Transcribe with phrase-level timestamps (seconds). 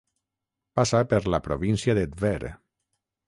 [0.79, 2.53] Passa per la província de Tver.